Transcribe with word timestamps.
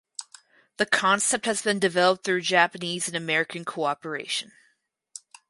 The 0.77 0.87
concept 0.87 1.45
has 1.45 1.61
been 1.61 1.77
developed 1.77 2.23
through 2.23 2.41
Japanese 2.41 3.07
and 3.07 3.15
American 3.15 3.63
cooperation. 3.63 4.51